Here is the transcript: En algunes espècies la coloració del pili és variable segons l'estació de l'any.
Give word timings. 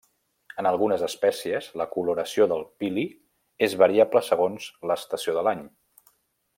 En 0.61 0.67
algunes 0.69 1.03
espècies 1.07 1.67
la 1.81 1.87
coloració 1.91 2.47
del 2.53 2.65
pili 2.83 3.05
és 3.69 3.79
variable 3.85 4.25
segons 4.31 4.67
l'estació 4.93 5.37
de 5.41 5.49
l'any. 5.51 5.67